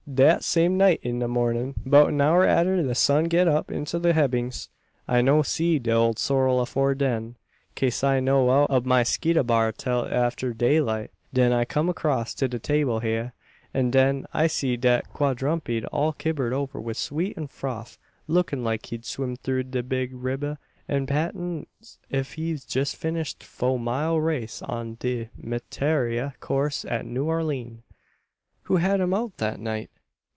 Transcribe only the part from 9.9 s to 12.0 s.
after daylight. Den I kum